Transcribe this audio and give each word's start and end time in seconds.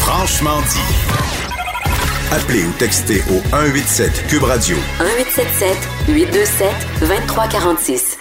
Franchement 0.00 0.60
dit. 0.62 2.32
Appelez 2.32 2.64
ou 2.64 2.72
textez 2.78 3.20
au 3.30 3.40
187 3.50 4.26
Cube 4.28 4.42
Radio. 4.44 4.76
1877 5.00 5.76
827 6.08 6.68
2346. 7.00 8.18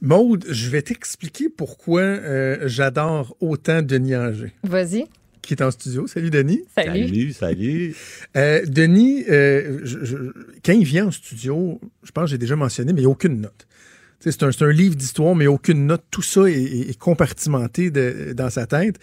Maude, 0.00 0.44
je 0.48 0.70
vais 0.70 0.82
t'expliquer 0.82 1.48
pourquoi 1.48 2.00
euh, 2.02 2.58
j'adore 2.66 3.36
autant 3.40 3.82
Denis 3.82 4.16
Anger. 4.16 4.52
Vas-y. 4.64 5.04
Qui 5.42 5.54
est 5.54 5.62
en 5.62 5.70
studio. 5.70 6.06
Salut 6.06 6.30
Denis. 6.30 6.62
Salut. 6.74 7.06
Salut, 7.08 7.32
salut. 7.32 7.96
Euh, 8.36 8.62
Denis, 8.66 9.24
euh, 9.28 9.80
je- 9.82 10.04
je- 10.04 10.16
quand 10.64 10.72
il 10.72 10.84
vient 10.84 11.06
en 11.08 11.10
studio, 11.10 11.80
je 12.02 12.10
pense 12.12 12.24
que 12.24 12.30
j'ai 12.30 12.38
déjà 12.38 12.56
mentionné, 12.56 12.92
mais 12.92 13.00
il 13.00 13.04
n'y 13.04 13.08
a 13.08 13.10
aucune 13.10 13.40
note. 13.40 13.66
C'est 14.30 14.62
un, 14.62 14.70
livre 14.70 14.94
d'histoire, 14.94 15.34
mais 15.34 15.46
aucune 15.46 15.86
note. 15.86 16.02
Tout 16.10 16.22
ça 16.22 16.42
est, 16.48 16.96
compartimenté 16.98 17.90
de- 17.90 18.32
dans 18.34 18.50
sa 18.50 18.66
tête. 18.66 18.98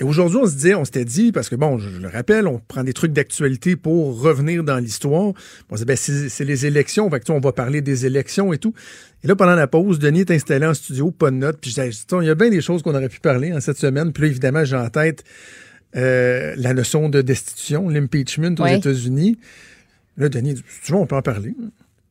Et 0.00 0.04
aujourd'hui, 0.04 0.38
on 0.42 0.46
se 0.46 0.54
disait, 0.54 0.74
on 0.74 0.84
s'était 0.84 1.04
dit, 1.04 1.30
parce 1.30 1.48
que 1.48 1.54
bon, 1.54 1.78
je, 1.78 1.88
je 1.88 2.00
le 2.00 2.08
rappelle, 2.08 2.48
on 2.48 2.58
prend 2.58 2.82
des 2.82 2.92
trucs 2.92 3.12
d'actualité 3.12 3.76
pour 3.76 4.20
revenir 4.20 4.64
dans 4.64 4.78
l'histoire. 4.78 5.32
On 5.70 5.76
se 5.76 5.82
dit, 5.82 5.86
ben, 5.86 5.96
c'est 5.96 6.44
les 6.44 6.66
élections, 6.66 7.08
fait 7.10 7.20
que, 7.20 7.26
tu 7.26 7.32
on 7.32 7.38
va 7.38 7.52
parler 7.52 7.80
des 7.80 8.04
élections 8.04 8.52
et 8.52 8.58
tout. 8.58 8.74
Et 9.22 9.28
là, 9.28 9.36
pendant 9.36 9.54
la 9.54 9.68
pause, 9.68 10.00
Denis 10.00 10.20
est 10.20 10.30
installé 10.32 10.66
en 10.66 10.74
studio, 10.74 11.12
pas 11.12 11.30
de 11.30 11.36
notes. 11.36 11.58
Puis 11.60 11.70
je 11.70 11.80
disais, 11.80 12.04
il 12.20 12.26
y 12.26 12.30
a 12.30 12.34
bien 12.34 12.50
des 12.50 12.60
choses 12.60 12.82
qu'on 12.82 12.94
aurait 12.94 13.08
pu 13.08 13.20
parler 13.20 13.52
en 13.52 13.60
cette 13.60 13.78
semaine. 13.78 14.12
Puis 14.12 14.22
là, 14.22 14.28
évidemment, 14.28 14.64
j'ai 14.64 14.76
en 14.76 14.88
tête 14.88 15.22
euh, 15.96 16.54
la 16.56 16.74
notion 16.74 17.08
de 17.08 17.22
destitution, 17.22 17.88
l'impeachment 17.88 18.56
aux. 18.58 18.66
États-Unis. 18.66 19.38
Là, 20.16 20.28
Denis, 20.28 20.56
tu 20.84 20.92
vois, 20.92 21.00
on 21.00 21.06
peut 21.06 21.16
en 21.16 21.22
parler. 21.22 21.54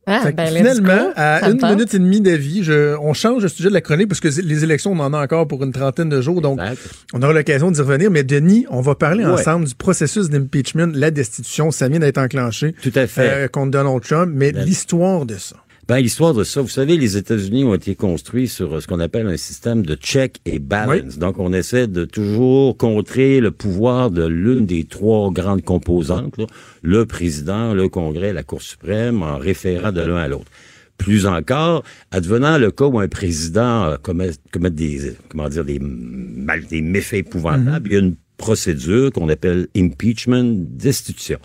Ah, 0.06 0.30
ben, 0.36 0.46
finalement, 0.48 1.12
à 1.16 1.48
une 1.48 1.56
tente. 1.58 1.70
minute 1.72 1.94
et 1.94 1.98
demie 1.98 2.20
d'avis, 2.20 2.62
je- 2.62 2.94
on 2.98 3.14
change 3.14 3.42
le 3.42 3.48
sujet 3.48 3.68
de 3.70 3.74
la 3.74 3.80
chronique 3.80 4.08
parce 4.08 4.20
que 4.20 4.28
les 4.28 4.62
élections, 4.64 4.92
on 4.92 5.00
en 5.00 5.12
a 5.14 5.22
encore 5.22 5.48
pour 5.48 5.64
une 5.64 5.72
trentaine 5.72 6.08
de 6.10 6.20
jours. 6.20 6.42
Donc, 6.42 6.60
Exact. 6.60 6.78
on 7.14 7.22
aura 7.22 7.32
l'occasion 7.32 7.70
d'y 7.70 7.80
revenir. 7.80 8.10
Mais 8.10 8.22
Denis, 8.22 8.66
on 8.70 8.80
va 8.82 8.94
parler 8.94 9.24
Ouais. 9.24 9.30
ensemble 9.32 9.66
du 9.66 9.74
processus 9.74 10.28
d'impeachment, 10.28 10.92
la 10.94 11.10
destitution. 11.10 11.70
Ça 11.70 11.88
vient 11.88 12.00
d'être 12.00 12.18
enclenché 12.18 12.74
Tout 12.82 12.92
à 12.94 13.06
fait. 13.06 13.20
euh, 13.32 13.48
contre 13.48 13.70
Donald 13.70 14.02
Trump, 14.02 14.30
mais 14.34 14.52
Ben- 14.52 14.64
l'histoire 14.64 15.24
de 15.24 15.36
ça. 15.36 15.56
Ben, 15.86 15.98
l'histoire 15.98 16.32
de 16.32 16.44
ça, 16.44 16.62
vous 16.62 16.68
savez, 16.68 16.96
les 16.96 17.18
États-Unis 17.18 17.64
ont 17.64 17.74
été 17.74 17.94
construits 17.94 18.48
sur 18.48 18.72
euh, 18.72 18.80
ce 18.80 18.86
qu'on 18.86 19.00
appelle 19.00 19.26
un 19.26 19.36
système 19.36 19.84
de 19.84 19.96
check 19.96 20.38
et 20.46 20.58
balance. 20.58 21.18
Donc, 21.18 21.38
on 21.38 21.52
essaie 21.52 21.88
de 21.88 22.06
toujours 22.06 22.78
contrer 22.78 23.40
le 23.40 23.50
pouvoir 23.50 24.10
de 24.10 24.24
l'une 24.24 24.64
des 24.64 24.84
trois 24.84 25.30
grandes 25.30 25.62
composantes, 25.62 26.38
là, 26.38 26.46
le 26.80 27.04
président, 27.04 27.74
le 27.74 27.90
Congrès, 27.90 28.32
la 28.32 28.42
Cour 28.42 28.62
suprême, 28.62 29.22
en 29.22 29.36
référant 29.36 29.92
de 29.92 30.00
l'un 30.00 30.16
à 30.16 30.28
l'autre. 30.28 30.50
Plus 30.96 31.26
encore, 31.26 31.82
advenant 32.12 32.56
le 32.56 32.70
cas 32.70 32.86
où 32.86 32.98
un 32.98 33.08
président 33.08 33.84
euh, 33.84 33.96
commet, 33.98 34.30
commet 34.52 34.70
des, 34.70 35.12
comment 35.28 35.50
dire, 35.50 35.66
des, 35.66 35.80
mal, 35.80 36.64
des 36.64 36.80
méfaits 36.80 37.26
épouvantables, 37.26 37.88
il 37.88 37.92
y 37.92 37.96
a 37.96 38.00
une 38.00 38.16
procédure 38.38 39.12
qu'on 39.12 39.28
appelle 39.28 39.68
impeachment, 39.76 40.64
destitution 40.66 41.40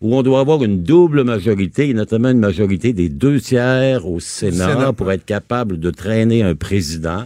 où 0.00 0.16
on 0.16 0.22
doit 0.22 0.40
avoir 0.40 0.64
une 0.64 0.82
double 0.82 1.24
majorité, 1.24 1.88
et 1.88 1.94
notamment 1.94 2.30
une 2.30 2.38
majorité 2.38 2.92
des 2.92 3.08
deux 3.08 3.40
tiers 3.40 4.06
au 4.06 4.20
Sénat, 4.20 4.72
Sénat. 4.72 4.92
pour 4.92 5.12
être 5.12 5.24
capable 5.24 5.78
de 5.78 5.90
traîner 5.90 6.42
un 6.42 6.54
président 6.54 7.24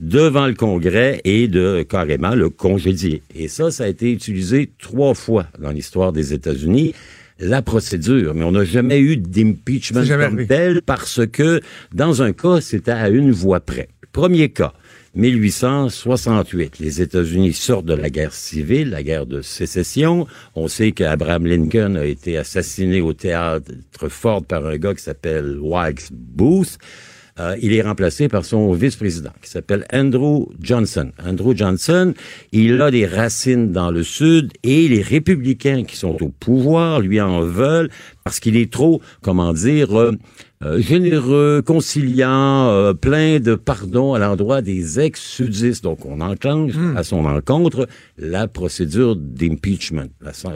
devant 0.00 0.46
le 0.46 0.54
Congrès 0.54 1.20
et 1.24 1.48
de 1.48 1.84
carrément 1.88 2.34
le 2.34 2.50
congédier. 2.50 3.22
Et 3.34 3.48
ça, 3.48 3.70
ça 3.70 3.84
a 3.84 3.88
été 3.88 4.10
utilisé 4.10 4.70
trois 4.80 5.14
fois 5.14 5.46
dans 5.58 5.70
l'histoire 5.70 6.12
des 6.12 6.32
États-Unis. 6.32 6.94
La 7.40 7.62
procédure, 7.62 8.32
mais 8.34 8.44
on 8.44 8.52
n'a 8.52 8.64
jamais 8.64 9.00
eu 9.00 9.16
d'impeachment 9.16 10.06
comme 10.06 10.46
tel 10.46 10.82
parce 10.82 11.26
que 11.26 11.60
dans 11.92 12.22
un 12.22 12.32
cas, 12.32 12.60
c'était 12.60 12.92
à 12.92 13.08
une 13.08 13.32
voix 13.32 13.60
près. 13.60 13.88
Premier 14.12 14.50
cas, 14.50 14.72
1868. 15.14 16.78
Les 16.80 17.00
États-Unis 17.00 17.52
sortent 17.52 17.86
de 17.86 17.94
la 17.94 18.10
guerre 18.10 18.32
civile, 18.32 18.90
la 18.90 19.02
guerre 19.02 19.26
de 19.26 19.42
sécession. 19.42 20.26
On 20.54 20.68
sait 20.68 20.92
qu'Abraham 20.92 21.46
Lincoln 21.46 21.96
a 21.96 22.04
été 22.04 22.36
assassiné 22.36 23.00
au 23.00 23.12
théâtre 23.12 24.08
Ford 24.08 24.44
par 24.44 24.66
un 24.66 24.76
gars 24.76 24.94
qui 24.94 25.02
s'appelle 25.02 25.58
Wilkes 25.60 26.10
Booth. 26.10 26.78
Euh, 27.40 27.56
il 27.60 27.72
est 27.72 27.82
remplacé 27.82 28.28
par 28.28 28.44
son 28.44 28.72
vice-président 28.72 29.32
qui 29.42 29.50
s'appelle 29.50 29.84
Andrew 29.92 30.46
Johnson. 30.60 31.10
Andrew 31.24 31.54
Johnson, 31.56 32.14
il 32.52 32.80
a 32.80 32.90
des 32.90 33.06
racines 33.06 33.72
dans 33.72 33.90
le 33.90 34.02
Sud 34.04 34.52
et 34.62 34.86
les 34.88 35.02
républicains 35.02 35.84
qui 35.84 35.96
sont 35.96 36.16
au 36.22 36.28
pouvoir 36.28 37.00
lui 37.00 37.20
en 37.20 37.40
veulent 37.40 37.90
parce 38.24 38.40
qu'il 38.40 38.56
est 38.56 38.72
trop, 38.72 39.02
comment 39.20 39.52
dire, 39.52 39.98
euh, 39.98 40.12
euh, 40.64 40.80
généreux, 40.80 41.62
conciliant, 41.64 42.70
euh, 42.70 42.94
plein 42.94 43.38
de 43.38 43.54
pardon 43.54 44.14
à 44.14 44.18
l'endroit 44.18 44.62
des 44.62 44.98
ex-sudistes. 44.98 45.84
Donc, 45.84 46.06
on 46.06 46.20
enclenche 46.22 46.72
à 46.96 47.02
son 47.02 47.26
encontre 47.26 47.86
la 48.16 48.48
procédure 48.48 49.14
d'impeachment. 49.14 50.08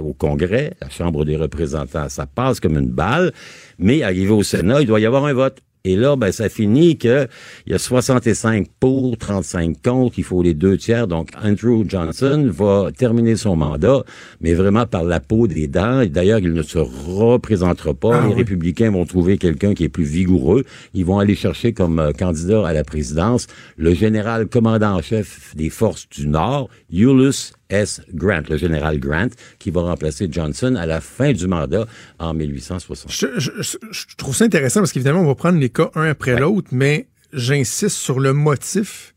Au 0.02 0.14
Congrès, 0.14 0.72
la 0.80 0.88
Chambre 0.88 1.26
des 1.26 1.36
représentants, 1.36 2.08
ça 2.08 2.26
passe 2.26 2.58
comme 2.58 2.78
une 2.78 2.88
balle, 2.88 3.32
mais 3.78 4.02
arrivé 4.02 4.30
au 4.30 4.42
Sénat, 4.42 4.80
il 4.80 4.86
doit 4.86 5.00
y 5.00 5.06
avoir 5.06 5.26
un 5.26 5.34
vote. 5.34 5.58
Et 5.88 5.96
là, 5.96 6.16
ben, 6.16 6.30
ça 6.32 6.50
finit 6.50 6.98
que 6.98 7.26
il 7.66 7.72
y 7.72 7.74
a 7.74 7.78
65 7.78 8.66
pour, 8.78 9.16
35 9.16 9.82
contre, 9.82 10.18
il 10.18 10.24
faut 10.24 10.42
les 10.42 10.52
deux 10.52 10.76
tiers. 10.76 11.06
Donc, 11.06 11.30
Andrew 11.42 11.84
Johnson 11.88 12.50
va 12.52 12.90
terminer 12.96 13.36
son 13.36 13.56
mandat, 13.56 14.04
mais 14.42 14.52
vraiment 14.52 14.84
par 14.84 15.04
la 15.04 15.18
peau 15.18 15.46
des 15.46 15.66
dents. 15.66 16.02
Et 16.02 16.08
D'ailleurs, 16.08 16.40
il 16.40 16.52
ne 16.52 16.62
se 16.62 16.78
représentera 16.78 17.94
pas. 17.94 18.20
Ah 18.20 18.26
les 18.26 18.34
oui. 18.34 18.38
républicains 18.40 18.90
vont 18.90 19.06
trouver 19.06 19.38
quelqu'un 19.38 19.72
qui 19.72 19.84
est 19.84 19.88
plus 19.88 20.04
vigoureux. 20.04 20.64
Ils 20.92 21.06
vont 21.06 21.18
aller 21.18 21.34
chercher 21.34 21.72
comme 21.72 21.98
euh, 21.98 22.12
candidat 22.12 22.66
à 22.66 22.72
la 22.72 22.84
présidence 22.84 23.46
le 23.76 23.94
général 23.94 24.46
commandant 24.46 24.96
en 24.96 25.02
chef 25.02 25.54
des 25.56 25.70
forces 25.70 26.08
du 26.10 26.28
Nord, 26.28 26.68
Ulysses 26.92 27.52
S. 27.70 28.00
Grant, 28.14 28.42
le 28.48 28.56
général 28.56 28.98
Grant, 28.98 29.28
qui 29.58 29.70
va 29.70 29.82
remplacer 29.82 30.28
Johnson 30.30 30.74
à 30.76 30.86
la 30.86 31.00
fin 31.00 31.32
du 31.32 31.46
mandat 31.46 31.86
en 32.18 32.32
1860. 32.34 33.10
Je, 33.12 33.26
je- 33.38 33.50
je- 33.60 33.76
je 33.90 34.16
trouve 34.16 34.34
ça 34.34 34.44
intéressant 34.44 34.80
parce 34.80 34.92
qu'évidemment, 34.92 35.20
on 35.20 35.26
va 35.26 35.34
prendre 35.34 35.58
les 35.58 35.68
cas 35.68 35.90
un 35.94 36.08
après 36.08 36.38
l'autre, 36.38 36.68
mais 36.72 37.06
j'insiste 37.32 37.96
sur 37.96 38.20
le 38.20 38.32
motif 38.32 39.14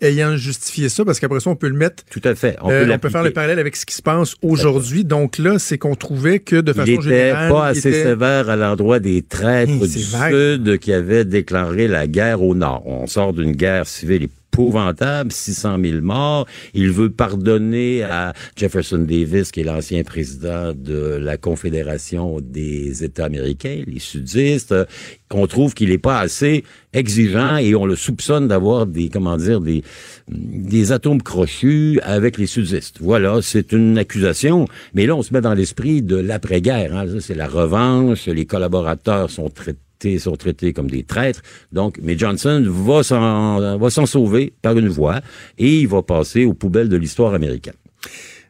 ayant 0.00 0.36
justifié 0.36 0.88
ça 0.88 1.04
parce 1.04 1.18
qu'après 1.18 1.40
ça, 1.40 1.50
on 1.50 1.56
peut 1.56 1.66
le 1.66 1.74
mettre 1.76 2.04
Tout 2.08 2.20
à 2.22 2.36
fait. 2.36 2.56
On 2.62 2.70
Euh, 2.70 2.86
peut, 2.86 2.92
on 2.92 2.98
peut 3.00 3.08
faire 3.08 3.24
le 3.24 3.32
parallèle 3.32 3.58
avec 3.58 3.74
ce 3.74 3.84
qui 3.84 3.96
se 3.96 4.02
passe 4.02 4.36
aujourd'hui. 4.42 5.04
Donc 5.04 5.38
là, 5.38 5.58
c'est 5.58 5.76
qu'on 5.76 5.96
trouvait 5.96 6.38
que 6.38 6.54
de 6.54 6.70
Il 6.70 6.74
façon 6.76 6.92
était 6.92 7.02
générale, 7.02 7.50
pas 7.50 7.72
il 7.74 7.78
assez 7.78 7.88
était- 7.88 8.02
sévère 8.04 8.48
à 8.48 8.54
l'endroit 8.54 9.00
des 9.00 9.22
traîtres 9.22 9.84
du 9.88 10.02
vague. 10.04 10.32
Sud 10.34 10.78
qui 10.78 10.92
avaient 10.92 11.24
déclaré 11.24 11.88
la 11.88 12.06
guerre 12.06 12.42
au 12.44 12.54
Nord. 12.54 12.86
On 12.86 13.08
sort 13.08 13.32
d'une 13.32 13.50
guerre 13.56 13.88
civile 13.88 14.28
épouvantable, 14.52 15.30
600 15.30 15.78
000 15.82 16.00
morts. 16.00 16.46
Il 16.74 16.90
veut 16.90 17.10
pardonner 17.10 18.02
à 18.02 18.32
Jefferson 18.56 18.98
Davis, 18.98 19.52
qui 19.52 19.60
est 19.60 19.64
l'ancien 19.64 20.02
président 20.02 20.72
de 20.74 21.16
la 21.20 21.36
Confédération 21.36 22.40
des 22.40 23.04
États 23.04 23.26
américains, 23.26 23.82
les 23.86 24.00
sudistes. 24.00 24.74
On 25.32 25.46
trouve 25.46 25.74
qu'il 25.74 25.90
n'est 25.90 25.98
pas 25.98 26.18
assez 26.18 26.64
exigeant 26.92 27.58
et 27.58 27.74
on 27.74 27.86
le 27.86 27.96
soupçonne 27.96 28.48
d'avoir 28.48 28.86
des, 28.86 29.08
comment 29.08 29.36
dire, 29.36 29.60
des, 29.60 29.82
des 30.28 30.92
atomes 30.92 31.22
crochus 31.22 32.00
avec 32.02 32.38
les 32.38 32.46
sudistes. 32.46 32.98
Voilà, 33.00 33.40
c'est 33.42 33.72
une 33.72 33.98
accusation. 33.98 34.66
Mais 34.94 35.06
là, 35.06 35.14
on 35.14 35.22
se 35.22 35.32
met 35.32 35.40
dans 35.40 35.54
l'esprit 35.54 36.02
de 36.02 36.16
l'après-guerre. 36.16 36.96
Hein. 36.96 37.06
C'est 37.20 37.34
la 37.34 37.46
revanche. 37.46 38.26
Les 38.26 38.46
collaborateurs 38.46 39.30
sont 39.30 39.50
traités 39.50 39.78
sont 40.18 40.36
traités 40.36 40.72
comme 40.72 40.90
des 40.90 41.02
traîtres. 41.02 41.42
Donc, 41.72 41.98
mais 42.02 42.16
Johnson 42.16 42.64
va 42.66 43.02
s'en 43.02 43.78
va 43.78 43.90
s'en 43.90 44.06
sauver 44.06 44.52
par 44.62 44.76
une 44.76 44.88
voie 44.88 45.20
et 45.58 45.80
il 45.80 45.88
va 45.88 46.02
passer 46.02 46.44
aux 46.44 46.54
poubelles 46.54 46.88
de 46.88 46.96
l'histoire 46.96 47.34
américaine. 47.34 47.74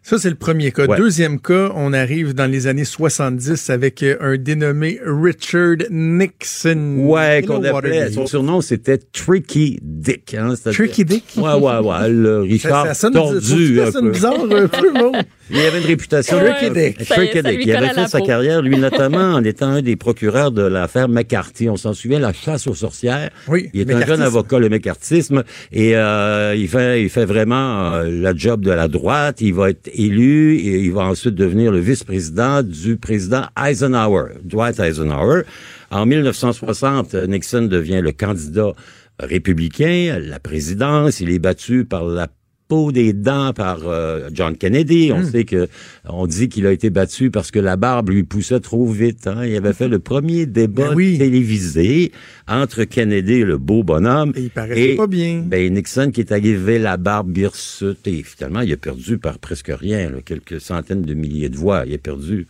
Ça, 0.09 0.17
c'est 0.17 0.31
le 0.31 0.37
premier 0.37 0.73
cas. 0.73 0.87
Ouais. 0.87 0.97
Deuxième 0.97 1.39
cas, 1.39 1.71
on 1.75 1.93
arrive 1.93 2.33
dans 2.33 2.51
les 2.51 2.67
années 2.67 2.87
70 2.87 3.69
avec 3.69 4.03
euh, 4.03 4.17
un 4.23 4.39
dénommé 4.39 4.99
Richard 5.05 5.87
Nixon. 5.91 6.95
Ouais, 7.01 7.45
qu'on 7.47 7.63
appelait, 7.63 8.11
son 8.11 8.27
surnom 8.27 8.63
c'était 8.63 8.97
Tricky 8.97 9.79
Dick. 9.83 10.33
Hein, 10.33 10.55
Tricky 10.73 11.05
Dick? 11.05 11.25
Ouais, 11.37 11.53
ouais, 11.53 11.79
ouais. 11.81 12.09
Le 12.09 12.41
Richard 12.41 12.87
ça 12.87 12.95
sonne, 12.95 13.13
tordu. 13.13 13.77
ça 13.77 13.89
un 13.89 13.93
sonne 13.93 14.05
peu. 14.07 14.11
bizarre 14.13 14.45
un 14.51 14.67
peu, 14.67 14.93
bon. 14.95 15.13
Il 15.51 15.59
avait 15.59 15.81
une 15.81 15.87
réputation. 15.87 16.39
Tricky 16.39 16.71
Dick. 16.71 17.07
Tricky 17.07 17.43
Dick. 17.43 17.61
Il 17.67 17.77
avait 17.77 17.89
fait 17.89 18.09
sa 18.09 18.19
peau. 18.19 18.27
carrière, 18.27 18.63
lui, 18.63 18.79
notamment 18.79 19.19
en 19.35 19.45
étant 19.45 19.69
un 19.69 19.83
des 19.83 19.97
procureurs 19.97 20.53
de 20.53 20.63
l'affaire 20.63 21.09
McCarthy. 21.09 21.69
On 21.69 21.77
s'en 21.77 21.95
souvient, 21.95 22.19
la 22.19 22.33
chasse 22.33 22.67
aux 22.67 22.75
sorcières. 22.75 23.31
Oui, 23.47 23.71
Il 23.75 23.81
est 23.81 23.95
un 23.95 24.07
jeune 24.07 24.23
avocat, 24.23 24.59
le 24.59 24.69
McCarthyisme, 24.69 25.45
et 25.73 25.97
euh, 25.97 26.55
il 26.57 26.69
fait, 26.69 27.03
il 27.03 27.11
fait 27.11 27.25
vraiment 27.25 27.93
euh, 27.95 28.11
la 28.11 28.35
job 28.35 28.63
de 28.63 28.71
la 28.71 28.89
droite. 28.89 29.41
Il 29.41 29.55
va 29.55 29.71
être 29.71 29.91
élu 29.99 30.57
et 30.57 30.81
il 30.81 30.93
va 30.93 31.03
ensuite 31.03 31.35
devenir 31.35 31.73
le 31.73 31.81
vice-président 31.81 32.63
du 32.63 32.97
président 32.97 33.43
Eisenhower, 33.63 34.35
Dwight 34.45 34.79
Eisenhower. 34.79 35.43
En 35.91 36.07
1960, 36.07 37.15
Nixon 37.29 37.63
devient 37.63 38.01
le 38.03 38.13
candidat 38.13 38.73
républicain 39.19 40.19
la 40.21 40.39
présidence. 40.39 41.21
Il 41.21 41.31
est 41.31 41.39
battu 41.39 41.85
par 41.85 42.05
la 42.05 42.29
peau 42.69 42.93
des 42.93 43.13
dents 43.15 43.53
par 43.55 43.81
euh, 43.89 44.29
John 44.33 44.57
Kennedy. 44.57 45.11
On 45.13 45.25
sait 45.25 45.45
que 45.45 45.69
on 46.09 46.27
dit 46.27 46.49
qu'il 46.51 46.67
a 46.67 46.73
été 46.73 46.91
battu 46.91 47.31
parce 47.31 47.51
que 47.51 47.59
la 47.59 47.77
barbe 47.77 48.11
lui 48.11 48.23
poussait 48.25 48.61
trop 48.61 48.87
vite. 48.87 49.27
Hein. 49.27 49.45
Il 49.47 49.57
avait 49.57 49.73
fait 49.73 49.89
le 49.89 49.99
premier 49.99 50.45
débat 50.47 50.91
Ben 50.91 50.95
oui. 50.95 51.17
télévisé 51.19 52.13
entre 52.47 52.85
Kennedy, 52.85 53.43
le 53.43 53.59
beau 53.59 53.83
bonhomme, 53.83 54.33
Et 54.37 54.43
il 54.43 54.51
paraissait 54.51 54.95
pas 54.97 55.07
bien. 55.07 55.43
ben, 55.45 55.73
Nixon 55.73 56.11
qui 56.13 56.21
est 56.21 56.31
arrivé 56.33 56.79
la 56.79 56.97
barbe 56.99 57.37
hirsute 57.37 58.07
et 58.07 58.23
finalement 58.23 58.61
il 58.61 58.73
a 58.73 58.77
perdu 58.77 59.19
par 59.19 59.39
presque 59.39 59.73
rien, 59.75 60.11
là, 60.11 60.19
quelques 60.25 60.61
centaines 60.61 61.03
de 61.03 61.15
milliers 61.15 61.49
de 61.49 61.57
voix. 61.57 61.85
Il 61.87 61.95
a 61.95 61.99
perdu 61.99 62.47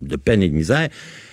de 0.00 0.16
peine 0.16 0.42
et 0.42 0.48
de 0.48 0.54
misère. 0.54 0.88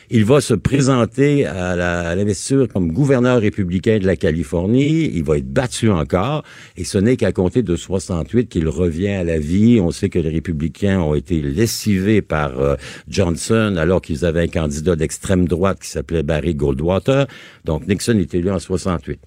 Il 0.09 0.25
va 0.25 0.41
se 0.41 0.53
présenter 0.53 1.45
à 1.45 2.15
l'investiture 2.15 2.67
comme 2.67 2.91
gouverneur 2.91 3.41
républicain 3.41 3.99
de 3.99 4.05
la 4.05 4.15
Californie. 4.15 5.09
Il 5.13 5.23
va 5.23 5.37
être 5.37 5.51
battu 5.51 5.89
encore. 5.89 6.43
Et 6.77 6.83
ce 6.83 6.97
n'est 6.97 7.17
qu'à 7.17 7.31
compter 7.31 7.63
de 7.63 7.75
68 7.75 8.49
qu'il 8.49 8.67
revient 8.67 9.09
à 9.09 9.23
la 9.23 9.39
vie. 9.39 9.79
On 9.81 9.91
sait 9.91 10.09
que 10.09 10.19
les 10.19 10.29
républicains 10.29 10.99
ont 10.99 11.15
été 11.15 11.41
lessivés 11.41 12.21
par 12.21 12.59
euh, 12.59 12.75
Johnson 13.07 13.75
alors 13.77 14.01
qu'ils 14.01 14.25
avaient 14.25 14.43
un 14.43 14.47
candidat 14.47 14.95
d'extrême 14.95 15.47
droite 15.47 15.79
qui 15.81 15.89
s'appelait 15.89 16.23
Barry 16.23 16.55
Goldwater. 16.55 17.27
Donc 17.65 17.87
Nixon 17.87 18.17
est 18.19 18.33
élu 18.33 18.51
en 18.51 18.59
68. 18.59 19.19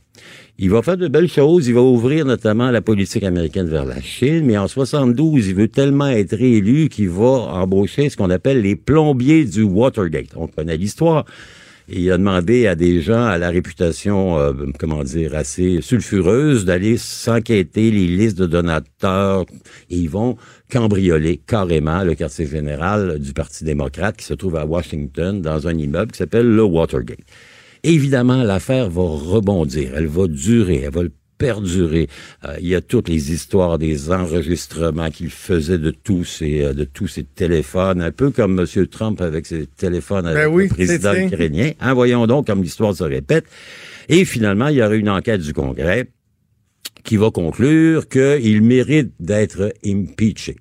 Il 0.58 0.70
va 0.70 0.82
faire 0.82 0.96
de 0.96 1.08
belles 1.08 1.28
choses. 1.28 1.68
Il 1.68 1.74
va 1.74 1.82
ouvrir 1.82 2.24
notamment 2.24 2.70
la 2.70 2.80
politique 2.80 3.24
américaine 3.24 3.68
vers 3.68 3.84
la 3.84 4.00
Chine. 4.00 4.44
Mais 4.44 4.56
en 4.56 4.68
72, 4.68 5.48
il 5.48 5.54
veut 5.54 5.68
tellement 5.68 6.08
être 6.08 6.36
réélu 6.36 6.88
qu'il 6.88 7.10
va 7.10 7.24
embaucher 7.24 8.08
ce 8.08 8.16
qu'on 8.16 8.30
appelle 8.30 8.62
les 8.62 8.76
plombiers 8.76 9.44
du 9.44 9.62
Watergate. 9.62 10.30
On 10.36 10.46
connaît 10.46 10.76
l'histoire. 10.76 11.24
Il 11.88 12.10
a 12.10 12.18
demandé 12.18 12.66
à 12.66 12.74
des 12.74 13.00
gens 13.00 13.24
à 13.24 13.38
la 13.38 13.48
réputation, 13.48 14.40
euh, 14.40 14.52
comment 14.76 15.04
dire, 15.04 15.36
assez 15.36 15.80
sulfureuse 15.80 16.64
d'aller 16.64 16.96
s'enquêter 16.96 17.92
les 17.92 18.08
listes 18.08 18.38
de 18.38 18.46
donateurs. 18.46 19.44
Et 19.88 19.96
ils 19.96 20.10
vont 20.10 20.36
cambrioler 20.68 21.40
carrément 21.46 22.02
le 22.02 22.16
quartier 22.16 22.46
général 22.46 23.20
du 23.20 23.32
Parti 23.32 23.62
démocrate 23.62 24.16
qui 24.16 24.24
se 24.24 24.34
trouve 24.34 24.56
à 24.56 24.66
Washington 24.66 25.40
dans 25.40 25.68
un 25.68 25.78
immeuble 25.78 26.10
qui 26.10 26.18
s'appelle 26.18 26.48
le 26.48 26.64
Watergate. 26.64 27.20
Évidemment, 27.82 28.42
l'affaire 28.42 28.90
va 28.90 29.02
rebondir, 29.02 29.92
elle 29.94 30.06
va 30.06 30.26
durer, 30.26 30.82
elle 30.84 30.92
va 30.92 31.02
le 31.02 31.12
perdurer. 31.38 32.08
Euh, 32.44 32.56
il 32.60 32.68
y 32.68 32.74
a 32.74 32.80
toutes 32.80 33.08
les 33.08 33.32
histoires 33.32 33.78
des 33.78 34.10
enregistrements 34.10 35.10
qu'il 35.10 35.30
faisait 35.30 35.78
de 35.78 35.90
tous 35.90 36.24
ses 36.24 36.62
euh, 36.62 36.72
de 36.72 36.84
tous 36.84 37.08
ses 37.08 37.24
téléphones, 37.24 38.00
un 38.00 38.10
peu 38.10 38.30
comme 38.30 38.58
M. 38.58 38.86
Trump 38.86 39.20
avec 39.20 39.46
ses 39.46 39.66
téléphones 39.66 40.26
avec 40.26 40.44
Ben 40.44 40.52
oui, 40.52 40.64
le 40.64 40.68
président 40.74 41.14
ukrainien. 41.14 41.72
Hein, 41.80 41.94
voyons 41.94 42.26
donc 42.26 42.46
comme 42.46 42.62
l'histoire 42.62 42.94
se 42.94 43.04
répète. 43.04 43.46
Et 44.08 44.24
finalement, 44.24 44.68
il 44.68 44.76
y 44.76 44.82
aura 44.82 44.94
une 44.94 45.10
enquête 45.10 45.40
du 45.40 45.52
Congrès 45.52 46.08
qui 47.02 47.16
va 47.16 47.30
conclure 47.30 48.08
qu'il 48.08 48.62
mérite 48.62 49.12
d'être 49.20 49.72
impeaché. 49.84 50.56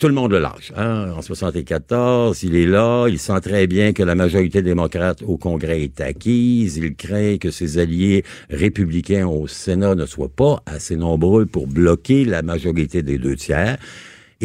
Tout 0.00 0.08
le 0.08 0.14
monde 0.14 0.32
le 0.32 0.40
lâche. 0.40 0.72
Hein? 0.76 1.12
En 1.16 1.22
74, 1.22 2.42
il 2.42 2.56
est 2.56 2.66
là, 2.66 3.06
il 3.06 3.16
sent 3.16 3.40
très 3.40 3.68
bien 3.68 3.92
que 3.92 4.02
la 4.02 4.16
majorité 4.16 4.60
démocrate 4.60 5.22
au 5.22 5.36
Congrès 5.36 5.82
est 5.82 6.00
acquise, 6.00 6.78
il 6.78 6.96
craint 6.96 7.38
que 7.38 7.52
ses 7.52 7.78
alliés 7.78 8.24
républicains 8.50 9.28
au 9.28 9.46
Sénat 9.46 9.94
ne 9.94 10.04
soient 10.04 10.28
pas 10.34 10.64
assez 10.66 10.96
nombreux 10.96 11.46
pour 11.46 11.68
bloquer 11.68 12.24
la 12.24 12.42
majorité 12.42 13.04
des 13.04 13.18
deux 13.18 13.36
tiers. 13.36 13.78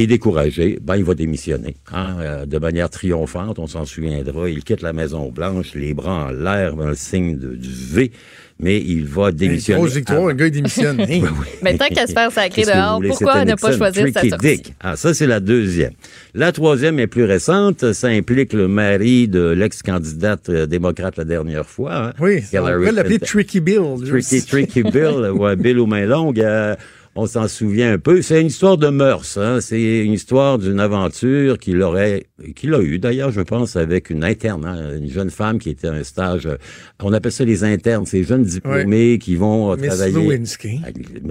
Et 0.02 0.08
découragé, 0.08 0.80
ben, 0.82 0.96
il 0.96 1.04
va 1.04 1.14
démissionner. 1.14 1.76
hein, 1.92 2.16
euh, 2.22 2.46
de 2.46 2.58
manière 2.58 2.90
triomphante, 2.90 3.60
on 3.60 3.68
s'en 3.68 3.84
souviendra. 3.86 4.50
Il 4.50 4.64
quitte 4.64 4.82
la 4.82 4.94
Maison-Blanche, 4.94 5.74
les 5.76 5.94
bras 5.94 6.28
en 6.28 6.32
l'air, 6.32 6.76
dans 6.78 6.88
le 6.88 6.96
signe 6.96 7.38
de- 7.38 7.54
du 7.56 7.68
V, 7.70 8.12
mais 8.62 8.78
il 8.80 9.06
va 9.06 9.34
démissionner. 9.34 9.80
Grosse 9.82 9.96
victoire, 9.96 10.28
un 10.30 10.34
gars, 10.36 10.46
il 10.48 10.52
démissionne. 10.52 11.02
Hein? 11.02 11.22
Mais 11.64 11.78
tant 11.78 11.88
qu'à 11.88 12.08
se 12.08 12.14
faire 12.14 12.32
sacrer 12.32 12.64
dehors, 12.64 13.02
pourquoi 13.10 13.44
ne 13.44 13.56
pas 13.56 13.76
choisir 13.76 14.06
sa 14.08 14.12
Tricky 14.22 14.30
sortie? 14.30 14.48
Dick. 14.58 14.74
Ah, 14.80 14.96
ça, 14.96 15.14
c'est 15.14 15.28
la 15.28 15.42
deuxième. 15.42 15.92
La 16.34 16.54
troisième 16.54 16.98
est 17.00 17.08
plus 17.08 17.26
récente. 17.26 17.92
Ça 17.92 18.08
implique 18.08 18.54
le 18.54 18.70
mari 18.70 19.28
de 19.28 19.50
l'ex-candidate 19.50 20.48
euh, 20.50 20.66
démocrate 20.66 21.18
la 21.18 21.26
dernière 21.26 21.66
fois. 21.66 22.08
hein, 22.08 22.14
Oui, 22.22 22.42
on 22.54 22.56
Hillary 22.58 22.74
pourrait 22.76 22.92
l'appeler 22.94 23.18
Clinton. 23.20 23.26
Tricky 23.26 23.60
Bill. 23.60 23.82
Tricky, 24.08 24.46
Tricky 24.46 24.84
Bill, 24.84 25.30
ou 25.34 25.46
un 25.46 25.56
Bill 25.58 25.78
aux 25.80 25.86
mains 25.88 26.06
longues. 26.06 26.40
euh, 26.40 26.76
on 27.20 27.28
s'en 27.28 27.48
souvient 27.48 27.94
un 27.94 27.98
peu. 27.98 28.22
C'est 28.22 28.40
une 28.40 28.48
histoire 28.48 28.78
de 28.78 28.88
mœurs. 28.88 29.38
Hein? 29.38 29.60
C'est 29.62 30.00
une 30.06 30.14
histoire 30.14 30.58
d'une 30.58 30.80
aventure 30.80 31.58
qu'il 31.58 31.82
aurait, 31.82 32.28
qu'il 32.56 32.74
a 32.74 32.80
eu 32.82 32.98
d'ailleurs, 32.98 33.32
je 33.32 33.42
pense, 33.42 33.76
avec 33.76 34.10
une 34.10 34.24
interne, 34.24 34.66
hein, 34.66 34.98
une 34.98 35.10
jeune 35.10 35.30
femme 35.30 35.60
qui 35.60 35.70
était 35.70 35.88
à 35.88 35.94
un 35.94 36.04
stage. 36.04 36.46
euh, 36.46 36.56
On 37.04 37.12
appelle 37.12 37.32
ça 37.34 37.44
les 37.44 37.64
internes, 37.64 38.06
ces 38.06 38.24
jeunes 38.24 38.44
diplômés 38.44 39.18
qui 39.20 39.36
vont 39.36 39.72
euh, 39.72 39.76
Miss 39.76 39.88
travailler. 39.88 40.14
Lewinsky. 40.14 40.80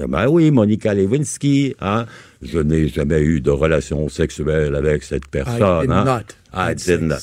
Ben 0.07 0.29
oui, 0.29 0.51
Monica 0.51 0.93
Lewinsky. 0.93 1.75
Hein? 1.81 2.05
Je 2.43 2.59
n'ai 2.59 2.89
jamais 2.89 3.21
eu 3.21 3.41
de 3.41 3.51
relation 3.51 4.09
sexuelle 4.09 4.75
avec 4.75 5.03
cette 5.03 5.27
personne. 5.29 5.81
did 5.81 5.89
not 6.05 6.35
Did 6.75 7.03
not 7.03 7.17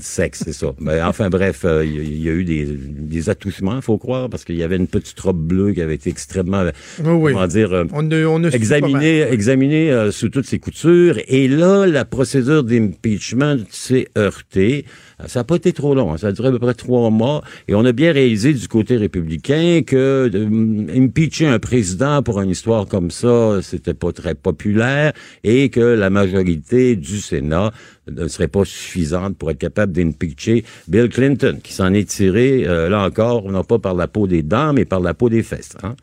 sex. 0.00 0.42
c'est 0.44 0.52
ça. 0.52 0.72
Mais 0.80 1.00
enfin 1.02 1.28
bref, 1.30 1.62
euh, 1.64 1.84
il 1.84 2.20
y, 2.22 2.28
a 2.28 2.32
eu 2.32 2.44
des, 2.44 2.64
des 2.66 3.30
attouchements, 3.30 3.80
faut 3.80 3.98
croire, 3.98 4.28
parce 4.28 4.44
qu'il 4.44 4.56
y 4.56 4.62
avait 4.62 4.76
une 4.76 4.86
petite 4.88 5.18
robe 5.20 5.40
bleue 5.40 5.72
qui 5.72 5.80
avait 5.80 5.94
été 5.94 6.10
extrêmement, 6.10 6.64
Oui, 7.02 7.10
oui. 7.12 7.32
comment 7.32 7.46
dire, 7.46 7.72
euh, 7.72 7.84
On 7.92 8.10
a, 8.10 8.24
on 8.26 8.42
a 8.42 8.46
su 8.46 8.50
pas 8.50 8.56
examiné, 8.56 9.20
mal. 9.24 9.32
examiné 9.34 9.90
euh, 9.92 10.10
sous 10.10 10.28
toutes 10.28 10.46
ses 10.46 10.58
coutures. 10.58 11.18
Et 11.28 11.48
là, 11.48 11.86
la 11.86 12.04
procédure 12.04 12.64
d'impeachment 12.64 13.58
s'est 13.70 14.08
heurtée. 14.18 14.84
Euh, 15.20 15.24
Ça 15.28 15.40
n'a 15.40 15.44
pas 15.44 15.56
été 15.56 15.72
trop 15.72 15.94
long. 15.94 16.12
hein. 16.12 16.18
Ça 16.18 16.28
a 16.28 16.32
duré 16.32 16.48
à 16.48 16.50
peu 16.50 16.58
près 16.58 16.74
trois 16.74 17.10
mois. 17.10 17.42
Et 17.68 17.74
on 17.74 17.84
a 17.84 17.92
bien 17.92 18.12
réalisé 18.12 18.52
du 18.52 18.66
côté 18.68 18.96
républicain 18.96 19.82
que 19.86 20.30
hum, 20.34 20.88
impeacher 20.94 21.46
un 21.46 21.58
président 21.58 22.22
pour 22.22 22.40
une 22.40 22.50
histoire 22.50 22.86
comme 22.86 23.10
ça, 23.10 23.60
c'était 23.62 23.94
pas 23.94 24.12
très 24.12 24.34
populaire 24.34 25.12
et 25.44 25.68
que 25.68 25.80
la 25.80 26.10
majorité 26.10 26.96
du 26.96 27.18
Sénat 27.20 27.70
ne 28.12 28.28
serait 28.28 28.48
pas 28.48 28.64
suffisante 28.64 29.36
pour 29.36 29.50
être 29.50 29.58
capable 29.58 29.92
d'impeacher 29.92 30.64
Bill 30.88 31.08
Clinton, 31.08 31.58
qui 31.62 31.72
s'en 31.72 31.92
est 31.92 32.08
tiré, 32.08 32.64
euh, 32.66 32.88
là 32.88 33.02
encore, 33.04 33.50
non 33.50 33.64
pas 33.64 33.78
par 33.78 33.94
la 33.94 34.06
peau 34.08 34.26
des 34.26 34.42
dents, 34.42 34.72
mais 34.72 34.84
par 34.84 35.00
la 35.00 35.14
peau 35.14 35.28
des 35.28 35.42
fesses. 35.42 35.76
hein. 35.82 35.94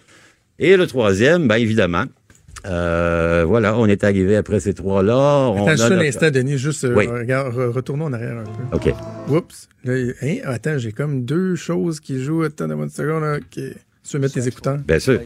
Et 0.59 0.75
le 0.77 0.85
troisième, 0.87 1.47
ben 1.47 1.55
évidemment, 1.55 2.03
euh, 2.67 3.45
voilà, 3.47 3.77
on 3.77 3.85
est 3.85 4.03
arrivé 4.03 4.35
après 4.35 4.59
ces 4.59 4.73
trois-là. 4.73 5.47
Attends 5.55 5.69
juste 5.69 5.81
un 5.83 5.89
notre- 5.91 6.03
instant, 6.03 6.31
Denis, 6.31 6.57
juste 6.57 6.83
euh, 6.83 6.93
Oui. 6.93 7.07
regarde, 7.07 7.55
re- 7.55 7.69
retournons 7.71 8.05
en 8.05 8.13
arrière 8.13 8.37
un 8.39 8.43
peu. 8.77 8.89
OK. 8.89 8.93
Oups. 9.29 9.69
Là, 9.85 9.93
hein, 10.21 10.35
attends, 10.43 10.77
j'ai 10.77 10.91
comme 10.91 11.23
deux 11.23 11.55
choses 11.55 12.01
qui 12.01 12.21
jouent. 12.21 12.43
Attends, 12.43 12.69
une 12.69 12.89
seconde. 12.89 13.23
là. 13.23 13.37
OK. 13.37 13.63
Tu 14.03 14.15
veux 14.17 14.19
mettre 14.19 14.33
tes 14.33 14.47
écouteurs? 14.47 14.77
Bien 14.79 14.99
sûr. 14.99 15.21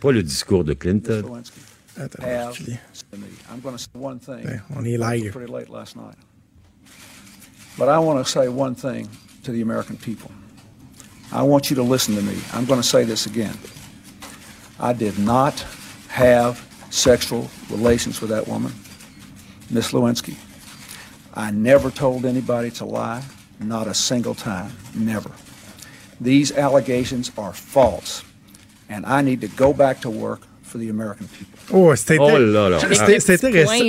Pas 0.00 0.10
le 0.10 0.22
discours 0.22 0.64
de 0.64 0.72
Clinton. 0.74 1.22
Have. 1.98 2.80
I'm 3.50 3.60
going 3.60 3.76
to 3.76 3.82
say 3.82 3.90
one 3.92 4.18
thing. 4.18 4.60
On 4.74 4.84
live. 4.84 5.32
Pretty 5.32 5.52
late 5.52 5.68
last 5.68 5.96
night. 5.96 6.14
But 7.76 7.88
I 7.88 7.98
want 7.98 8.24
to 8.24 8.30
say 8.30 8.48
one 8.48 8.74
thing 8.74 9.08
to 9.44 9.52
the 9.52 9.62
American 9.62 9.96
people. 9.96 10.30
I 11.32 11.42
want 11.42 11.70
you 11.70 11.76
to 11.76 11.82
listen 11.82 12.14
to 12.14 12.22
me. 12.22 12.38
I'm 12.52 12.64
going 12.64 12.80
to 12.80 12.86
say 12.86 13.04
this 13.04 13.26
again. 13.26 13.56
I 14.80 14.92
did 14.92 15.18
not 15.18 15.64
have 16.08 16.64
sexual 16.90 17.50
relations 17.70 18.20
with 18.20 18.30
that 18.30 18.48
woman, 18.48 18.72
Miss 19.70 19.92
Lewinsky. 19.92 20.36
I 21.34 21.50
never 21.50 21.90
told 21.90 22.24
anybody 22.24 22.70
to 22.72 22.84
lie, 22.84 23.22
not 23.60 23.86
a 23.86 23.94
single 23.94 24.34
time, 24.34 24.72
never. 24.94 25.30
These 26.20 26.52
allegations 26.52 27.30
are 27.36 27.52
false, 27.52 28.24
and 28.88 29.04
I 29.04 29.22
need 29.22 29.40
to 29.42 29.48
go 29.48 29.72
back 29.72 30.00
to 30.00 30.10
work 30.10 30.40
for 30.62 30.78
the 30.78 30.88
American 30.88 31.28
people. 31.28 31.57
Oh, 31.72 31.92
c'est 31.96 32.16
Oh 32.18 32.38
là 32.38 32.68
là. 32.70 32.78
c'est- 32.80 32.86
Ah, 33.00 33.08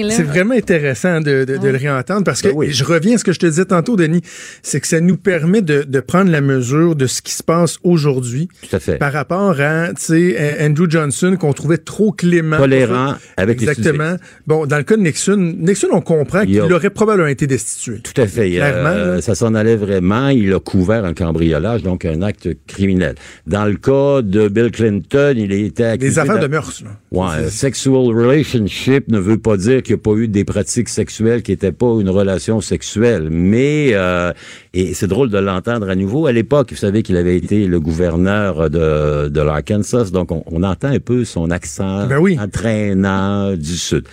là. 0.01 0.09
C'est 0.12 0.24
vraiment 0.24 0.53
intéressant 0.53 1.21
de, 1.21 1.45
de- 1.45 1.57
de 1.57 1.67
le 1.69 1.77
réentendre 1.77 2.24
parce 2.24 2.41
que 2.41 2.50
Ben 2.50 2.53
oui. 2.55 2.71
je 2.71 2.83
reviens 2.83 3.15
à 3.15 3.17
ce 3.17 3.24
que 3.24 3.31
je 3.31 3.39
te 3.39 3.45
disais 3.45 3.65
tantôt, 3.65 3.95
Denis, 3.95 4.21
c'est 4.62 4.79
que 4.81 4.88
ça 4.88 5.00
nous 5.00 5.17
permet 5.17 5.62
de, 5.62 5.83
de 5.83 6.00
prendre 6.00 6.31
la 6.31 6.41
mesure 6.41 6.95
de 6.95 7.07
ce 7.07 7.21
qui 7.21 7.33
se 7.33 7.43
passe 7.43 7.77
aujourd'hui 7.83 8.50
Tout 8.69 8.75
à 8.75 8.79
fait. 8.79 8.98
par 8.98 9.13
rapport 9.13 9.55
à, 9.59 9.89
tu 9.89 9.95
sais, 9.98 10.57
Andrew 10.62 10.89
Johnson 10.89 11.38
qu'on 11.39 11.53
trouvait 11.53 11.77
trop 11.77 12.12
clément. 12.12 12.57
Tolérant 12.57 13.15
avec 13.38 13.62
les 13.62 13.69
Exactement. 13.69 14.15
Bon, 14.48 14.65
dans 14.65 14.77
le 14.77 14.83
cas 14.83 14.98
de 14.98 15.01
Nixon, 15.01 15.55
Nixon, 15.59 15.88
on 15.91 16.01
comprend 16.01 16.45
qu'il 16.45 16.59
a- 16.59 16.65
aurait 16.65 16.89
probablement 16.89 17.27
été 17.29 17.48
destitué. 17.48 18.00
Tout 18.03 18.19
à 18.21 18.27
fait. 18.27 18.50
Clairement, 18.51 18.89
Euh, 18.89 19.15
là. 19.15 19.21
ça 19.21 19.36
s'en 19.36 19.53
allait 19.55 19.75
vraiment. 19.75 20.29
Il 20.29 20.53
a 20.53 20.59
couvert 20.59 21.05
un 21.05 21.13
cambriolage, 21.13 21.83
donc 21.83 22.05
un 22.05 22.21
acte 22.21 22.50
criminel. 22.67 23.15
Dans 23.48 23.65
le 23.65 23.75
cas 23.75 24.21
de 24.21 24.48
Bill 24.50 24.71
Clinton, 24.71 25.33
il 25.38 25.51
a 25.51 25.55
été 25.55 25.86
accusé... 25.86 26.09
Des 26.09 26.19
affaires 26.19 26.39
de 26.39 26.48
mœurs, 26.48 26.81
là. 26.83 26.91
Ouais, 27.12 27.50
sexual 27.69 28.07
relationship 28.07 29.07
ne 29.09 29.19
veut 29.19 29.38
pas 29.38 29.55
dire 29.55 29.83
qu'il 29.83 29.93
n'y 29.93 29.99
a 29.99 30.03
pas 30.03 30.13
eu 30.13 30.27
des 30.27 30.43
pratiques 30.43 30.89
sexuelles 30.89 31.43
qui 31.43 31.51
n'étaient 31.51 31.71
pas 31.71 31.97
une 31.99 32.09
relation 32.09 32.61
sexuelle. 32.61 33.29
Mais, 33.29 33.89
euh, 33.93 34.33
et 34.73 34.95
c'est 34.95 35.05
drôle 35.05 35.29
de 35.29 35.38
l'entendre 35.38 35.88
à 35.88 35.95
nouveau, 35.95 36.25
à 36.25 36.31
l'époque, 36.31 36.71
vous 36.71 36.77
savez 36.77 37.03
qu'il 37.03 37.15
avait 37.15 37.38
été 37.38 37.67
le 37.67 37.79
gouverneur 37.79 38.71
de, 38.71 39.27
de 39.29 39.41
l'Arkansas, 39.41 40.05
donc 40.11 40.31
on, 40.31 40.43
on 40.47 40.63
entend 40.63 40.88
un 40.88 40.99
peu 40.99 41.25
son 41.25 41.51
accent 41.51 42.07
Ben 42.07 42.17
oui. 42.17 42.39
entraînant 42.39 43.55
du 43.55 43.77
Sud. 43.77 44.05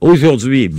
Aujourd'hui, 0.00 0.70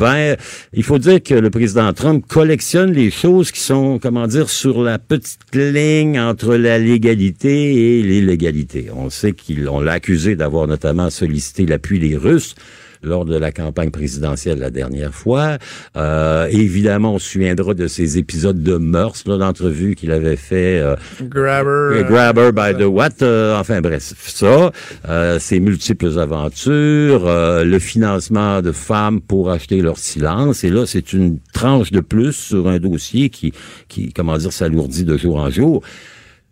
il 0.74 0.84
faut 0.84 0.98
dire 0.98 1.22
que 1.22 1.36
le 1.36 1.52
président 1.52 1.94
Trump 1.94 2.26
collectionne 2.28 2.92
les 2.92 3.12
choses 3.12 3.52
qui 3.52 3.60
sont, 3.60 4.00
comment 4.02 4.26
dire, 4.26 4.50
sur 4.50 4.82
la 4.82 4.98
petite 4.98 5.54
ligne 5.54 6.20
entre 6.20 6.56
la 6.56 6.80
légalité 6.80 8.00
et 8.00 8.02
l'illégalité. 8.02 8.88
On 8.96 9.12
sait 9.12 9.34
qu'on 9.34 9.80
l'a 9.80 9.94
accusé 9.94 10.36
d'avoir 10.36 10.66
notamment 10.66 11.12
sollicité 11.12 11.68
l'appui 11.68 12.00
des 12.00 12.18
Russes 12.18 12.56
lors 13.04 13.26
de 13.26 13.38
la 13.38 13.52
campagne 13.52 13.90
présidentielle 13.92 14.60
la 14.60 14.70
dernière 14.70 15.14
fois. 15.14 15.58
Euh, 15.96 16.48
évidemment, 16.52 17.16
on 17.16 17.20
se 17.20 17.30
souviendra 17.32 17.74
de 17.74 17.88
ces 17.88 18.18
épisodes 18.18 18.62
de 18.62 18.78
mœurs, 18.78 19.24
là, 19.26 19.38
d'entrevues 19.38 19.96
qu'il 19.96 20.12
avait 20.12 20.36
fait. 20.36 20.80
Euh, 20.80 20.96
Grabber. 21.22 21.70
euh, 21.70 22.04
Grabber 22.04 22.52
by 22.52 22.78
the 22.78 22.86
what. 22.88 23.10
euh, 23.22 23.60
enfin 23.60 23.82
bref, 23.82 24.14
ça, 24.18 24.72
euh, 25.10 25.40
ses 25.40 25.60
multiples 25.60 26.18
aventures, 26.20 27.28
euh, 27.28 27.64
le 27.64 27.80
financement 27.80 28.62
de 28.62 28.72
femmes 28.72 29.22
pour 29.22 29.50
acheter 29.52 29.82
leur 29.82 29.98
silence. 29.98 30.64
Et 30.64 30.70
là, 30.70 30.86
c'est 30.86 31.14
une 31.14 31.40
tranche 31.54 31.92
de 31.92 32.00
plus 32.00 32.34
sur 32.34 32.68
un 32.68 32.80
dossier 32.80 33.30
qui, 33.30 33.54
qui 33.88 34.14
comment 34.14 34.38
dire, 34.38 34.52
s'alourdit 34.54 35.04
de 35.06 35.18
jour 35.18 35.38
en 35.38 35.50
jour. 35.50 35.82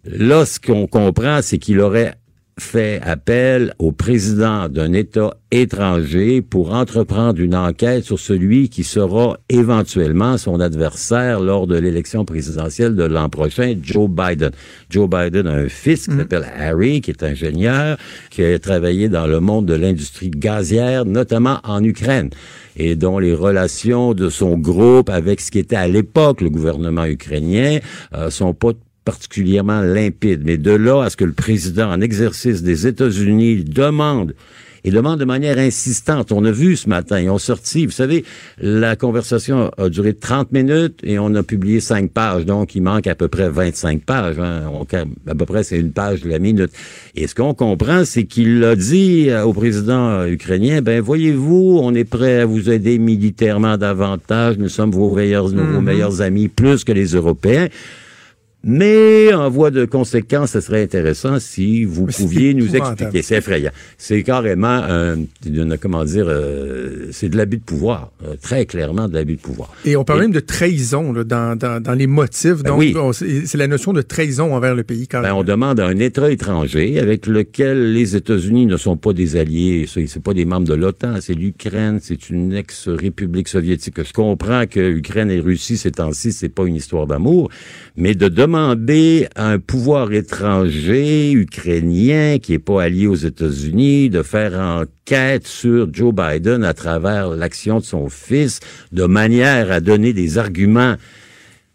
Là, 0.05 0.45
ce 0.45 0.59
qu'on 0.59 0.87
comprend, 0.87 1.39
c'est 1.41 1.57
qu'il 1.57 1.79
aurait 1.81 2.15
fait 2.59 3.01
appel 3.03 3.73
au 3.79 3.91
président 3.91 4.69
d'un 4.69 4.93
État 4.93 5.33
étranger 5.51 6.41
pour 6.41 6.73
entreprendre 6.73 7.39
une 7.39 7.55
enquête 7.55 8.03
sur 8.03 8.19
celui 8.19 8.69
qui 8.69 8.83
sera 8.83 9.37
éventuellement 9.49 10.37
son 10.37 10.59
adversaire 10.59 11.39
lors 11.39 11.65
de 11.65 11.77
l'élection 11.77 12.25
présidentielle 12.25 12.95
de 12.95 13.03
l'an 13.03 13.29
prochain, 13.29 13.75
Joe 13.81 14.09
Biden. 14.09 14.51
Joe 14.89 15.09
Biden 15.09 15.47
a 15.47 15.53
un 15.53 15.69
fils 15.69 16.07
qui 16.07 16.15
s'appelle 16.15 16.45
Harry, 16.57 17.01
qui 17.01 17.11
est 17.11 17.23
ingénieur, 17.23 17.97
qui 18.29 18.43
a 18.43 18.59
travaillé 18.59 19.09
dans 19.09 19.27
le 19.27 19.39
monde 19.39 19.65
de 19.65 19.73
l'industrie 19.73 20.29
gazière, 20.29 21.05
notamment 21.05 21.59
en 21.63 21.83
Ukraine 21.83 22.29
et 22.75 22.95
dont 22.95 23.19
les 23.19 23.33
relations 23.33 24.13
de 24.13 24.29
son 24.29 24.57
groupe 24.57 25.09
avec 25.09 25.41
ce 25.41 25.51
qui 25.51 25.59
était 25.59 25.75
à 25.75 25.87
l'époque 25.87 26.41
le 26.41 26.49
gouvernement 26.49 27.05
ukrainien 27.05 27.79
euh, 28.15 28.29
sont 28.29 28.53
pas 28.53 28.71
particulièrement 29.05 29.81
limpide. 29.81 30.41
Mais 30.45 30.57
de 30.57 30.71
là 30.71 31.03
à 31.03 31.09
ce 31.09 31.17
que 31.17 31.25
le 31.25 31.33
président 31.33 31.89
en 31.91 32.01
exercice 32.01 32.63
des 32.63 32.87
États-Unis 32.87 33.63
demande 33.63 34.33
et 34.85 34.91
demande 34.91 35.19
de 35.19 35.25
manière 35.25 35.57
insistante. 35.57 36.31
On 36.31 36.45
a 36.45 36.51
vu 36.51 36.77
ce 36.77 36.87
matin, 36.87 37.19
ils 37.19 37.29
ont 37.29 37.37
sorti, 37.37 37.85
vous 37.85 37.91
savez, 37.91 38.23
la 38.61 38.95
conversation 38.95 39.69
a 39.77 39.89
duré 39.89 40.13
30 40.13 40.53
minutes 40.53 41.01
et 41.03 41.19
on 41.19 41.35
a 41.35 41.43
publié 41.43 41.81
5 41.81 42.09
pages, 42.11 42.45
donc 42.45 42.75
il 42.75 42.81
manque 42.83 43.05
à 43.05 43.13
peu 43.13 43.27
près 43.27 43.49
25 43.49 44.03
pages. 44.05 44.39
Hein. 44.39 44.71
On- 44.71 44.83
à 45.29 45.35
peu 45.35 45.45
près, 45.45 45.63
c'est 45.63 45.77
une 45.77 45.91
page 45.91 46.21
de 46.21 46.29
la 46.29 46.39
minute. 46.39 46.71
Et 47.13 47.27
ce 47.27 47.35
qu'on 47.35 47.53
comprend, 47.53 48.05
c'est 48.05 48.23
qu'il 48.23 48.63
a 48.63 48.77
dit 48.77 49.29
euh, 49.29 49.43
au 49.43 49.51
président 49.51 50.25
ukrainien, 50.25 50.81
ben 50.81 51.01
voyez-vous, 51.01 51.79
on 51.83 51.93
est 51.93 52.05
prêt 52.05 52.39
à 52.39 52.45
vous 52.45 52.69
aider 52.69 52.99
militairement 52.99 53.75
davantage, 53.77 54.57
nous 54.59 54.69
sommes 54.69 54.91
vos 54.91 55.13
meilleurs, 55.13 55.49
vos 55.49 55.81
meilleurs 55.81 56.21
amis, 56.21 56.47
plus 56.47 56.85
que 56.85 56.93
les 56.93 57.07
Européens. 57.15 57.67
Mais 58.61 59.33
en 59.33 59.49
voie 59.49 59.71
de 59.71 59.85
conséquence, 59.85 60.51
ce 60.51 60.59
serait 60.59 60.83
intéressant 60.83 61.39
si 61.39 61.85
vous 61.85 62.07
Mais 62.07 62.11
pouviez 62.13 62.53
nous 62.53 62.75
expliquer. 62.75 63.21
C'est 63.21 63.37
effrayant. 63.37 63.71
C'est 63.97 64.21
carrément 64.23 64.81
une- 65.45 65.77
comment 65.81 66.03
dire, 66.03 66.25
euh, 66.27 67.07
c'est 67.11 67.29
de 67.29 67.37
l'abus 67.37 67.55
de 67.57 67.63
pouvoir, 67.63 68.11
euh, 68.25 68.35
très 68.41 68.65
clairement 68.65 69.07
de 69.07 69.13
l'abus 69.13 69.37
de 69.37 69.41
pouvoir. 69.41 69.73
Et 69.85 69.95
on 69.95 70.03
parle 70.03 70.19
Et- 70.19 70.21
même 70.23 70.31
de 70.33 70.41
trahison 70.41 71.13
là, 71.13 71.23
dans, 71.23 71.57
dans, 71.57 71.81
dans 71.81 71.93
les 71.93 72.05
motifs. 72.07 72.61
Ben 72.61 72.71
Donc, 72.71 72.79
oui. 72.79 72.93
c'est 73.45 73.57
la 73.57 73.67
notion 73.67 73.93
de 73.93 74.01
trahison 74.01 74.53
envers 74.53 74.75
le 74.75 74.83
pays. 74.83 74.99
Ben, 75.03 75.21
carrément. 75.21 75.39
on 75.39 75.43
demande 75.45 75.79
à 75.79 75.85
un 75.87 75.97
État 75.97 76.29
étranger 76.29 76.99
avec 76.99 77.27
lequel 77.27 77.93
les 77.93 78.17
États-Unis 78.17 78.65
ne 78.65 78.75
sont 78.75 78.97
pas 78.97 79.13
des 79.13 79.37
alliés, 79.37 79.85
c'est 79.87 80.21
pas 80.21 80.33
des 80.33 80.43
membres 80.43 80.67
de 80.67 80.73
l'OTAN, 80.73 81.15
c'est 81.21 81.33
l'Ukraine, 81.33 81.99
c'est 82.01 82.29
une 82.29 82.51
ex-république 82.51 83.47
soviétique. 83.47 84.03
Je 84.03 84.11
comprends 84.11 84.65
que 84.67 84.81
Ukraine 84.81 85.31
et 85.31 85.39
Russie 85.39 85.77
ces 85.77 85.91
temps-ci, 85.91 86.33
c'est 86.33 86.49
pas 86.49 86.65
une 86.65 86.75
histoire 86.75 87.07
d'amour, 87.07 87.49
mais 87.95 88.15
de 88.15 88.27
demander 88.27 88.48
à 88.55 89.51
un 89.51 89.59
pouvoir 89.59 90.11
étranger 90.11 91.31
ukrainien 91.31 92.39
qui 92.39 92.53
est 92.53 92.59
pas 92.59 92.83
allié 92.83 93.07
aux 93.07 93.15
États-Unis 93.15 94.09
de 94.09 94.23
faire 94.23 94.53
enquête 94.53 95.47
sur 95.47 95.93
Joe 95.93 96.13
Biden 96.13 96.63
à 96.63 96.73
travers 96.73 97.29
l'action 97.29 97.79
de 97.79 97.83
son 97.83 98.09
fils, 98.09 98.59
de 98.91 99.05
manière 99.05 99.71
à 99.71 99.79
donner 99.79 100.13
des 100.13 100.37
arguments 100.37 100.95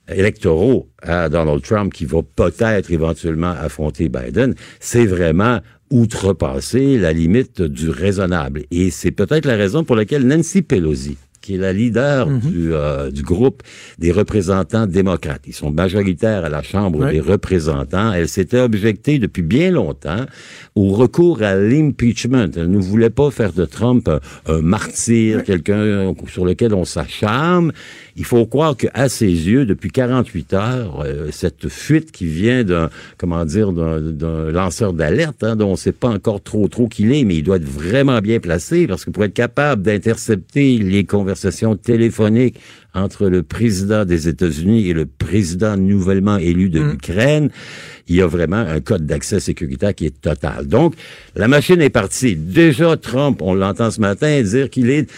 électoraux 0.09 0.89
à 1.03 1.29
Donald 1.29 1.63
Trump 1.63 1.93
qui 1.93 2.05
va 2.05 2.21
peut-être 2.23 2.91
éventuellement 2.91 3.55
affronter 3.59 4.09
Biden, 4.09 4.55
c'est 4.81 5.07
vraiment 5.07 5.61
outrepasser 5.91 6.99
la 6.99 7.13
limite 7.13 7.63
du 7.63 7.89
raisonnable. 7.89 8.65
Et 8.71 8.91
c'est 8.91 9.13
peut-être 9.13 9.47
la 9.47 9.57
raison 9.57 9.85
pour 9.85 9.97
laquelle 9.97 10.27
Nancy 10.27 10.63
Pelosi, 10.63 11.17
qui 11.45 11.57
est 11.57 11.59
la 11.59 11.75
leader 11.75 12.27
du, 12.27 12.73
euh, 12.73 13.11
du 13.11 13.23
groupe 13.23 13.63
des 13.99 14.13
représentants 14.13 14.87
démocrates. 14.87 15.43
Ils 15.47 15.53
sont 15.53 15.71
majoritaires 15.71 16.47
à 16.47 16.49
la 16.49 16.63
Chambre 16.63 17.11
des 17.11 17.21
représentants. 17.21 18.13
Elle 18.15 18.29
s'était 18.29 18.61
objectée 18.61 19.19
depuis 19.19 19.43
bien 19.43 19.71
longtemps 19.71 20.25
au 20.75 20.89
recours 20.89 21.43
à 21.43 21.55
l'impeachment. 21.55 22.49
Elle 22.57 22.71
ne 22.71 22.79
voulait 22.79 23.11
pas 23.11 23.31
faire 23.31 23.53
de 23.53 23.67
Trump 23.67 24.09
un, 24.09 24.21
un 24.47 24.63
martyr, 24.63 25.45
quelqu'un 25.45 26.15
sur 26.29 26.47
lequel 26.47 26.73
on 26.73 26.87
s'acharne. 26.87 27.73
Il 28.17 28.25
faut 28.25 28.47
croire 28.47 28.77
qu'à 28.77 29.09
ses 29.09 29.27
yeux, 29.27 29.67
depuis 29.67 29.91
48 29.91 30.55
heures, 30.55 31.03
euh, 31.05 31.29
cette 31.33 31.69
fuite 31.69 32.13
qui 32.13 32.27
vient 32.27 32.63
d'un, 32.63 32.89
comment 33.19 33.45
dire, 33.45 33.73
d'un, 33.73 34.51
lanceur 34.53 34.93
d'alerte, 34.93 35.43
hein, 35.43 35.57
dont 35.57 35.69
on 35.69 35.73
ne 35.73 35.77
sait 35.77 35.93
pas 35.93 36.09
encore 36.09 36.43
trop 36.43 36.69
trop 36.69 36.87
qui 36.87 37.05
il 37.05 37.13
est, 37.13 37.25
mais 37.25 37.37
il 37.37 37.43
doit 37.43 37.57
être 37.57 37.65
vraiment 37.65 38.21
bien 38.21 38.41
placé 38.41 38.87
parce 38.87 39.05
que 39.05 39.11
pour 39.11 39.25
être 39.25 39.35
capable 39.35 39.83
d'intercepter 39.83 40.79
les 40.79 41.05
conversations 41.05 41.77
téléphoniques 41.77 42.59
entre 42.95 43.27
le 43.27 43.43
président 43.43 44.05
des 44.05 44.29
États-Unis 44.29 44.89
et 44.89 44.95
le 44.95 45.07
président 45.07 45.77
nouvellement 45.77 46.39
élu 46.39 46.71
de 46.71 46.81
l'Ukraine, 46.81 47.51
il 48.07 48.17
y 48.17 48.23
a 48.23 48.27
vraiment 48.27 48.57
un 48.57 48.81
code 48.81 49.07
d'accès 49.07 49.41
sécuritaire 49.41 49.95
qui 49.95 50.07
est 50.07 50.21
total. 50.21 50.67
Donc, 50.67 50.95
la 51.35 51.49
machine 51.49 51.81
est 51.83 51.91
partie. 51.91 52.37
Déjà, 52.37 52.97
Trump, 52.97 53.43
on 53.43 53.55
l'entend 53.55 53.91
ce 53.91 54.01
matin 54.01 54.41
dire 54.43 54.71
qu'il 54.71 54.91
est 54.91 55.11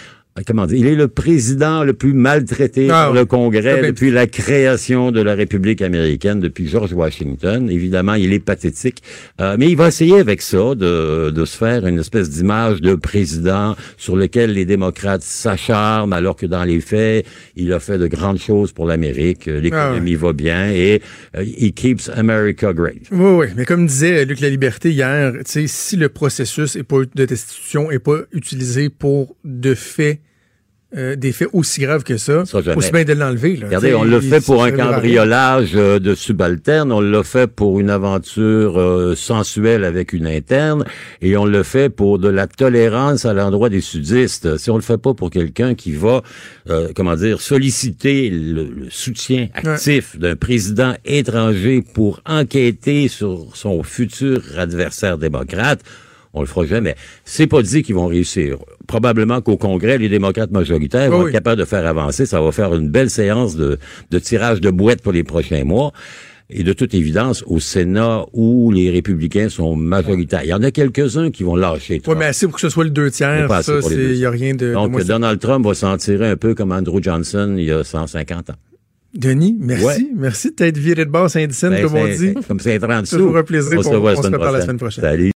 Comment 0.47 0.66
dire, 0.66 0.78
il 0.78 0.87
est 0.87 0.95
le 0.95 1.09
président 1.09 1.83
le 1.85 1.93
plus 1.95 2.12
maltraité 2.12 2.88
Ah, 2.90 3.05
par 3.07 3.12
le 3.14 3.21
oui. 3.23 3.26
Congrès 3.26 3.76
Ah, 3.78 3.83
ben, 3.83 3.87
depuis 3.90 4.11
la 4.11 4.26
création 4.26 5.11
de 5.11 5.21
la 5.23 5.35
République 5.35 5.81
américaine, 5.83 6.40
depuis 6.40 6.69
George 6.69 6.93
Washington. 6.93 7.71
Évidemment, 7.71 8.14
il 8.14 8.33
est 8.33 8.38
pathétique, 8.40 9.02
Euh, 9.40 9.57
mais 9.59 9.69
il 9.71 9.76
va 9.76 9.88
essayer 9.88 10.19
avec 10.19 10.43
ça 10.43 10.75
de, 10.75 11.31
de 11.31 11.45
se 11.45 11.57
faire 11.57 11.87
une 11.87 11.99
espèce 11.99 12.28
d'image 12.31 12.81
de 12.81 12.95
président 12.95 13.76
sur 13.97 14.16
lequel 14.16 14.52
les 14.52 14.64
démocrates 14.64 15.23
s'acharnent, 15.23 16.12
alors 16.12 16.37
que 16.37 16.47
dans 16.47 16.64
les 16.64 16.81
faits, 16.81 17.26
il 17.57 17.73
a 17.73 17.81
fait 17.81 17.99
de 17.99 18.07
grandes 18.07 18.38
choses 18.38 18.73
pour 18.73 18.87
l'Amérique. 18.87 19.49
Euh, 19.49 19.61
L'économie 19.61 20.14
va 20.16 20.33
bien 20.33 20.71
et 20.71 21.00
euh, 21.37 21.43
he 21.45 21.73
keeps 21.73 22.11
America 22.14 22.73
great. 22.73 23.02
Oui, 23.11 23.31
oui. 23.38 23.47
Mais 23.57 23.64
comme 23.64 23.87
disait 23.87 24.25
Luc 24.25 24.40
La 24.40 24.50
Liberté 24.50 24.90
hier, 24.90 25.33
si 25.45 25.97
le 25.97 26.09
processus 26.09 26.76
est 26.76 26.83
pas, 26.83 26.99
de 27.14 27.25
destitution 27.25 27.90
n'est 27.90 27.99
pas 27.99 28.21
utilisé 28.33 28.88
pour 28.88 29.35
de 29.45 29.75
faits, 29.75 30.21
euh, 30.97 31.17
des 31.17 31.33
faits 31.33 31.49
aussi 31.53 31.81
graves 31.81 32.05
que 32.05 32.17
ça, 32.17 32.43
aussi 32.43 32.91
bien 32.93 33.05
de 33.05 33.12
l'enlever. 33.12 33.61
Regardez, 33.62 33.95
on 33.95 34.05
l'a 34.05 34.21
fait 34.21 34.45
pour 34.45 34.65
un 34.65 34.71
cambriolage 34.71 35.73
euh, 35.75 35.99
de 35.99 36.15
subalterne, 36.15 36.93
on 36.93 37.00
l'a 37.00 37.23
fait 37.23 37.47
pour 37.47 37.81
une 37.81 37.91
aventure 37.91 38.81
euh, 38.81 39.15
sensuelle 39.15 39.85
avec 39.85 40.12
une 40.12 40.26
interne, 40.26 40.85
et 41.21 41.37
on 41.37 41.45
le 41.45 41.62
fait 41.62 41.88
pour 41.88 42.19
de 42.19 42.29
la 42.29 42.47
tolérance 42.47 43.25
à 43.25 43.33
l'endroit 43.33 43.69
des 43.69 43.81
sudistes. 43.81 44.57
Si 44.57 44.71
on 44.71 44.76
le 44.76 44.83
fait 44.83 44.99
pas 44.99 45.15
pour 45.15 45.31
quelqu'un 45.31 45.75
qui 45.75 45.93
va, 45.93 46.23
euh, 46.71 46.88
comment 46.95 47.17
dire, 47.17 47.41
solliciter 47.41 48.31
le, 48.31 48.65
le 48.65 48.87
soutien 48.91 49.49
actif 49.55 50.19
d'un 50.19 50.37
président 50.37 50.95
étranger 51.05 51.83
pour 51.95 52.21
enquêter 52.26 53.09
sur 53.09 53.49
son 53.55 53.83
futur 53.83 54.43
adversaire 54.57 55.19
démocrate, 55.19 55.81
on 56.37 56.40
le 56.43 56.47
fera 56.47 56.66
jamais. 56.66 56.95
C'est 57.25 57.47
pas 57.47 57.62
dit 57.62 57.83
qu'ils 57.83 57.95
vont 57.95 58.07
réussir. 58.07 58.59
Probablement 58.87 59.40
qu'au 59.40 59.57
Congrès, 59.57 59.99
les 59.99 60.09
démocrates 60.09 60.50
majoritaires 60.50 61.11
vont 61.11 61.23
Oui, 61.23 61.26
être 61.28 61.33
capables 61.33 61.59
de 61.59 61.64
faire 61.64 61.87
avancer. 61.87 62.26
Ça 62.26 62.40
va 62.40 62.52
faire 62.52 62.75
une 62.75 62.88
belle 62.88 63.11
séance 63.11 63.57
de, 63.57 63.78
de 64.11 64.19
tirage 64.19 64.61
de 64.61 64.71
boîtes 64.71 65.00
pour 65.02 65.12
les 65.12 65.25
prochains 65.25 65.64
mois. 65.64 65.93
Et 66.49 66.62
de 66.62 66.73
toute 66.73 66.95
évidence, 66.95 67.43
au 67.47 67.59
Sénat, 67.59 68.25
où 68.33 68.71
les 68.71 68.88
républicains 68.90 69.49
sont 69.49 69.75
majoritaires. 69.75 70.43
Il 70.45 70.50
y 70.50 70.55
en 70.55 70.62
a 70.62 70.71
quelques-uns 70.71 71.33
qui 71.33 71.43
vont 71.43 71.57
lâcher. 71.57 72.00
Oui, 72.07 72.14
mais 72.16 72.26
assez 72.26 72.47
pour 72.47 72.55
que 72.55 72.61
ce 72.61 72.69
soit 72.69 72.85
le 72.85 72.90
deux 72.90 73.11
tiers, 73.11 73.49
ça, 73.62 73.73
il 73.90 74.12
n'y 74.12 74.25
a 74.25 74.31
rien 74.31 74.55
de... 74.55 74.73
Donc, 74.73 75.02
Donald 75.05 75.40
Trump 75.40 75.66
va 75.66 75.75
s'en 75.75 75.97
tirer 75.97 76.28
un 76.31 76.37
peu 76.37 76.55
comme 76.55 76.71
Andrew 76.71 77.02
Johnson 77.02 77.57
il 77.59 77.64
y 77.64 77.73
a 77.73 77.83
150 77.83 78.50
ans. 78.50 78.55
Denis, 79.16 79.57
merci. 79.59 79.85
Ouais. 79.85 79.97
Merci 80.14 80.50
de 80.50 80.55
t'être 80.55 80.78
viré 80.78 81.05
de 81.05 81.11
base 81.11 81.37
indicine, 81.37 81.71
Ben, 81.71 81.83
comme 81.83 81.97
on 81.97 82.07
dit. 82.07 82.35
Comme 82.47 82.61
c'est 82.61 82.78
30 82.78 83.07
sous. 83.07 83.16
Toujours 83.16 83.37
un 83.38 83.43
plaisir. 83.43 83.78
On 83.78 83.83
se 83.83 83.88
On- 83.88 83.93
se 84.23 84.52
la 84.52 84.61
semaine 84.62 84.76
prochaine. 84.78 85.02
Salut. 85.02 85.33